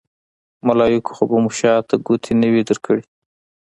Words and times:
ملایکو 0.67 1.11
خو 1.17 1.23
به 1.29 1.37
مو 1.43 1.51
شاته 1.59 1.95
ګوتې 2.05 2.31
نه 2.41 2.47
وي 2.51 2.61
درکړې. 2.69 3.01